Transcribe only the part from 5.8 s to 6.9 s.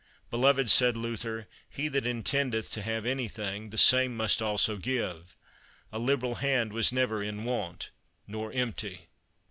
a liberal hand